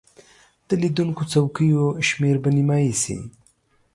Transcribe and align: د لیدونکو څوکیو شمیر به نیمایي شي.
د 0.67 0.69
لیدونکو 0.81 1.21
څوکیو 1.31 1.83
شمیر 2.07 2.35
به 2.43 2.49
نیمایي 2.57 2.93
شي. 3.01 3.17